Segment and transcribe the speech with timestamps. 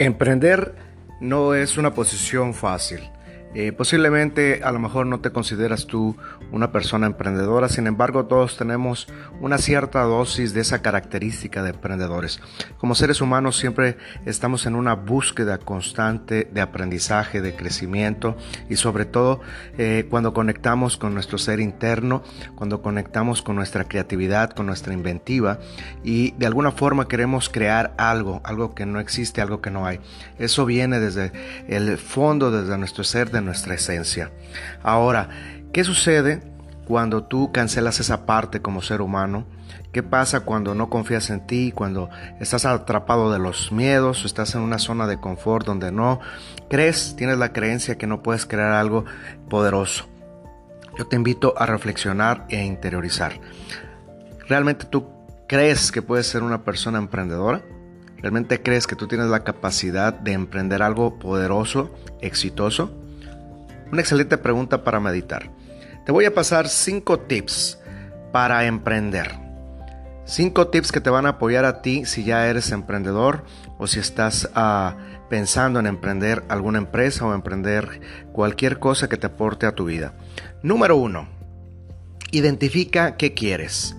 [0.00, 0.74] Emprender
[1.20, 3.00] no es una posición fácil.
[3.52, 6.16] Eh, posiblemente a lo mejor no te consideras tú
[6.52, 9.08] una persona emprendedora, sin embargo todos tenemos
[9.40, 12.40] una cierta dosis de esa característica de emprendedores.
[12.78, 18.36] Como seres humanos siempre estamos en una búsqueda constante de aprendizaje, de crecimiento
[18.68, 19.40] y sobre todo
[19.78, 22.22] eh, cuando conectamos con nuestro ser interno,
[22.54, 25.58] cuando conectamos con nuestra creatividad, con nuestra inventiva
[26.04, 29.98] y de alguna forma queremos crear algo, algo que no existe, algo que no hay.
[30.38, 31.32] Eso viene desde
[31.66, 34.30] el fondo, desde nuestro ser, nuestra esencia.
[34.82, 35.28] Ahora,
[35.72, 36.42] ¿qué sucede
[36.86, 39.46] cuando tú cancelas esa parte como ser humano?
[39.92, 44.60] ¿Qué pasa cuando no confías en ti, cuando estás atrapado de los miedos estás en
[44.60, 46.20] una zona de confort donde no
[46.68, 49.04] crees, tienes la creencia que no puedes crear algo
[49.48, 50.08] poderoso?
[50.96, 53.40] Yo te invito a reflexionar e interiorizar.
[54.48, 55.08] ¿Realmente tú
[55.48, 57.62] crees que puedes ser una persona emprendedora?
[58.18, 62.92] ¿Realmente crees que tú tienes la capacidad de emprender algo poderoso, exitoso?
[63.92, 65.50] Una excelente pregunta para meditar.
[66.06, 67.78] Te voy a pasar cinco tips
[68.32, 69.32] para emprender.
[70.24, 73.44] Cinco tips que te van a apoyar a ti si ya eres emprendedor
[73.78, 74.96] o si estás ah,
[75.28, 78.00] pensando en emprender alguna empresa o emprender
[78.32, 80.14] cualquier cosa que te aporte a tu vida.
[80.62, 81.28] Número uno,
[82.30, 83.96] identifica qué quieres.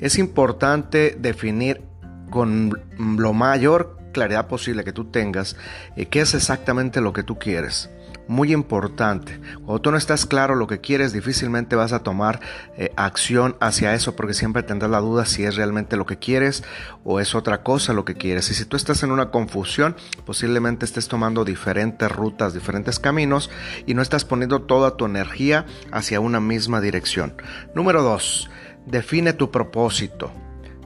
[0.00, 1.82] Es importante definir
[2.30, 5.56] con lo mayor claridad posible que tú tengas
[5.96, 7.90] eh, qué es exactamente lo que tú quieres
[8.26, 9.40] muy importante.
[9.64, 12.40] Cuando tú no estás claro lo que quieres, difícilmente vas a tomar
[12.76, 16.64] eh, acción hacia eso porque siempre tendrás la duda si es realmente lo que quieres
[17.04, 18.50] o es otra cosa lo que quieres.
[18.50, 23.50] Y si tú estás en una confusión, posiblemente estés tomando diferentes rutas, diferentes caminos
[23.86, 27.34] y no estás poniendo toda tu energía hacia una misma dirección.
[27.74, 28.50] Número dos,
[28.86, 30.32] define tu propósito.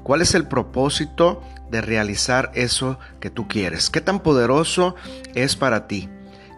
[0.02, 3.90] ¿Cuál es el propósito de realizar eso que tú quieres?
[3.90, 4.96] ¿Qué tan poderoso
[5.34, 6.08] es para ti?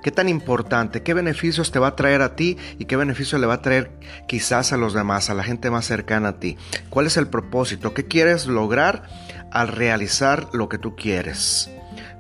[0.03, 1.03] ¿Qué tan importante?
[1.03, 3.91] ¿Qué beneficios te va a traer a ti y qué beneficio le va a traer
[4.27, 6.57] quizás a los demás, a la gente más cercana a ti?
[6.89, 7.93] ¿Cuál es el propósito?
[7.93, 9.03] ¿Qué quieres lograr
[9.51, 11.71] al realizar lo que tú quieres?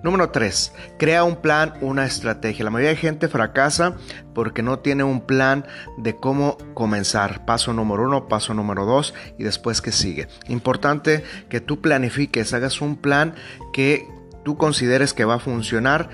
[0.02, 0.72] Número 3.
[0.98, 2.64] Crea un plan, una estrategia.
[2.64, 3.96] La mayoría de gente fracasa
[4.34, 5.66] porque no tiene un plan
[5.98, 7.44] de cómo comenzar.
[7.44, 10.28] Paso número 1, paso número 2 y después que sigue.
[10.48, 13.34] Importante que tú planifiques, hagas un plan
[13.72, 14.08] que
[14.42, 16.08] tú consideres que va a funcionar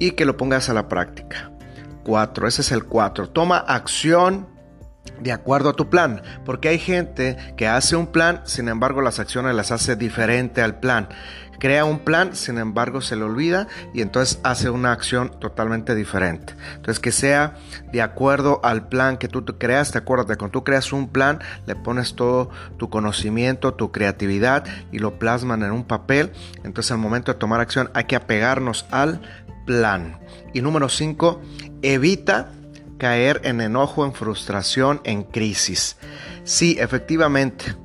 [0.00, 1.52] y que lo pongas a la práctica.
[2.04, 2.48] 4.
[2.48, 3.28] Ese es el 4.
[3.30, 4.57] Toma acción
[5.20, 9.18] de acuerdo a tu plan, porque hay gente que hace un plan, sin embargo las
[9.18, 11.08] acciones las hace diferente al plan.
[11.58, 16.54] Crea un plan, sin embargo se le olvida y entonces hace una acción totalmente diferente.
[16.76, 17.56] Entonces que sea
[17.92, 22.14] de acuerdo al plan que tú creaste, acuérdate, cuando tú creas un plan, le pones
[22.14, 26.30] todo tu conocimiento, tu creatividad y lo plasman en un papel.
[26.62, 29.20] Entonces al momento de tomar acción hay que apegarnos al
[29.66, 30.20] plan.
[30.54, 31.42] Y número 5,
[31.82, 32.52] evita
[32.98, 35.96] caer en enojo, en frustración, en crisis.
[36.44, 37.76] Sí, efectivamente,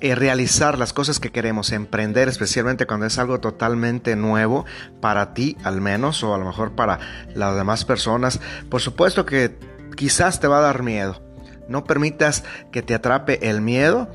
[0.00, 4.64] eh, realizar las cosas que queremos, emprender, especialmente cuando es algo totalmente nuevo
[5.00, 6.98] para ti al menos, o a lo mejor para
[7.34, 9.58] las demás personas, por supuesto que
[9.96, 11.22] quizás te va a dar miedo.
[11.68, 14.10] No permitas que te atrape el miedo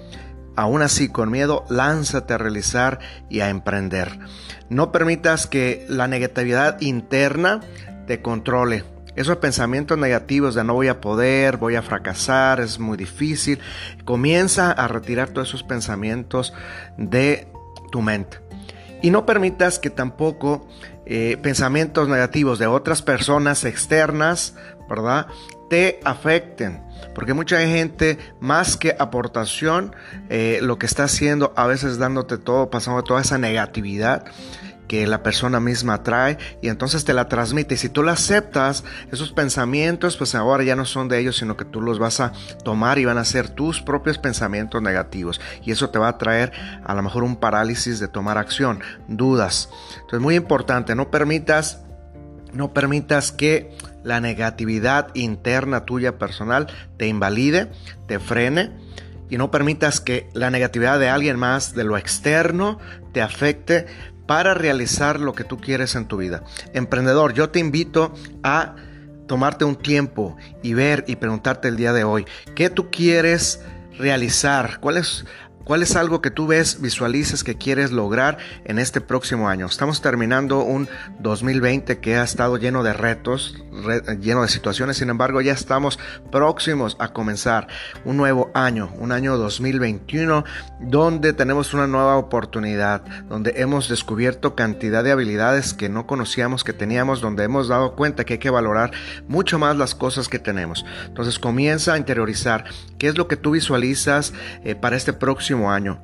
[0.60, 4.20] Aún así, con miedo, lánzate a realizar y a emprender.
[4.68, 7.62] No permitas que la negatividad interna
[8.08, 8.84] te controle.
[9.20, 13.60] Esos pensamientos negativos de no voy a poder, voy a fracasar, es muy difícil.
[14.06, 16.54] Comienza a retirar todos esos pensamientos
[16.96, 17.52] de
[17.92, 18.40] tu mente.
[19.02, 20.70] Y no permitas que tampoco
[21.06, 24.56] eh, pensamientos negativos de otras personas externas,
[24.90, 25.28] ¿verdad?
[25.70, 26.82] Te afecten.
[27.14, 29.94] Porque mucha gente, más que aportación,
[30.30, 34.24] eh, lo que está haciendo a veces dándote todo, pasando toda esa negatividad
[34.90, 37.76] que la persona misma trae y entonces te la transmite.
[37.76, 41.56] Y si tú la aceptas, esos pensamientos, pues ahora ya no son de ellos, sino
[41.56, 42.34] que tú los vas a
[42.64, 45.40] tomar y van a ser tus propios pensamientos negativos.
[45.64, 46.52] Y eso te va a traer
[46.84, 49.70] a lo mejor un parálisis de tomar acción, dudas.
[49.94, 51.84] Entonces, muy importante, no permitas,
[52.52, 56.66] no permitas que la negatividad interna tuya personal
[56.98, 57.72] te invalide,
[58.08, 58.72] te frene
[59.30, 62.80] y no permitas que la negatividad de alguien más, de lo externo,
[63.14, 63.86] te afecte
[64.30, 66.44] para realizar lo que tú quieres en tu vida.
[66.74, 68.76] Emprendedor, yo te invito a
[69.26, 73.60] tomarte un tiempo y ver y preguntarte el día de hoy, ¿qué tú quieres
[73.98, 74.80] realizar?
[74.82, 75.26] ¿Cuál es
[75.64, 79.68] ¿Cuál es algo que tú ves, visualices que quieres lograr en este próximo año?
[79.68, 80.90] Estamos terminando un
[81.20, 83.56] 2020 que ha estado lleno de retos,
[84.20, 86.00] lleno de situaciones, sin embargo ya estamos
[86.32, 87.68] próximos a comenzar
[88.04, 90.44] un nuevo año, un año 2021,
[90.80, 96.74] donde tenemos una nueva oportunidad, donde hemos descubierto cantidad de habilidades que no conocíamos que
[96.74, 98.92] teníamos, donde hemos dado cuenta que hay que valorar
[99.28, 100.84] mucho más las cosas que tenemos.
[101.06, 102.66] Entonces comienza a interiorizar
[102.98, 104.34] qué es lo que tú visualizas
[104.64, 105.14] eh, para este
[105.70, 106.00] año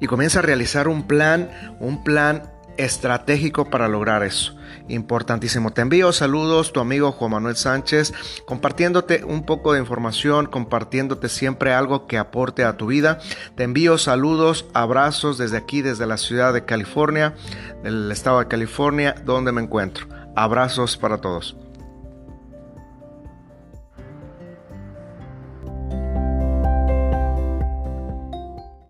[0.00, 1.50] y comienza a realizar un plan,
[1.80, 4.56] un plan estratégico para lograr eso.
[4.88, 5.72] Importantísimo.
[5.72, 8.12] Te envío saludos, tu amigo Juan Manuel Sánchez,
[8.44, 13.18] compartiéndote un poco de información, compartiéndote siempre algo que aporte a tu vida.
[13.54, 17.34] Te envío saludos, abrazos desde aquí, desde la ciudad de California,
[17.82, 20.06] del estado de California, donde me encuentro.
[20.36, 21.56] Abrazos para todos.